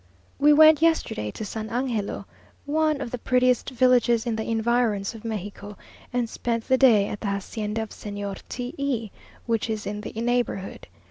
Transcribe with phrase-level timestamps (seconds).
[0.39, 2.25] We went yesterday to San Angelo,
[2.65, 5.77] one of the prettiest villages in the environs of Mexico,
[6.11, 9.11] and spent the day at the hacienda of Señor T e,
[9.45, 10.87] which is in the neighbourhood.